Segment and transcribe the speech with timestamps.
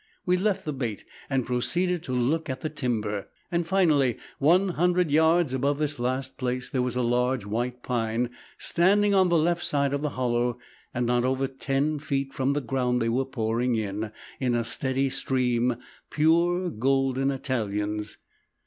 [0.25, 3.27] We left the bait and proceeded to look at the timber.
[3.65, 9.13] Finally one hundred yards above this last place there was a large white pine standing
[9.13, 10.57] on the left side of the hollow
[10.91, 15.11] and not over ten feet from the ground they were pouring in, in a steady
[15.11, 15.75] stream,
[16.09, 18.17] pure golden Italians.